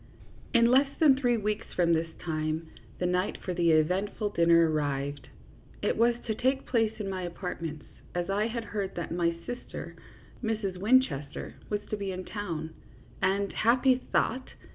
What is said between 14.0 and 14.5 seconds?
thought